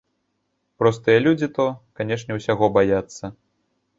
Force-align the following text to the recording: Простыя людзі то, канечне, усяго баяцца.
Простыя 0.83 1.19
людзі 1.25 1.49
то, 1.59 1.67
канечне, 2.01 2.31
усяго 2.39 2.65
баяцца. 2.79 3.23